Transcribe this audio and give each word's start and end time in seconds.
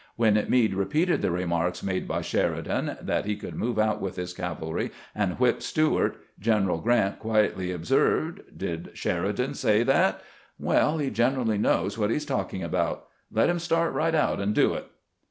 When 0.15 0.33
Meade 0.49 0.73
repeated 0.73 1.21
the 1.21 1.29
remarks 1.29 1.83
made 1.83 2.07
by 2.07 2.21
Sheridan, 2.21 2.97
that 3.03 3.25
he 3.25 3.35
could 3.35 3.53
move 3.53 3.77
out 3.77 4.01
with 4.01 4.15
his 4.15 4.33
cavalry 4.33 4.89
and 5.13 5.37
whip 5.39 5.61
Stuart, 5.61 6.17
General 6.39 6.79
Grant 6.79 7.19
quietly 7.19 7.71
observed," 7.71 8.41
Did 8.57 8.89
Sheridan 8.95 9.53
say 9.53 9.83
that? 9.83 10.19
Well, 10.57 10.97
he 10.97 11.11
generally 11.11 11.59
knows 11.59 11.99
what 11.99 12.09
he 12.09 12.15
is 12.15 12.25
talking 12.25 12.63
about. 12.63 13.05
Let 13.31 13.47
him 13.47 13.59
start 13.59 13.93
right 13.93 14.15
out 14.15 14.39
and 14.41 14.55
do 14.55 14.73
it." 14.73 14.85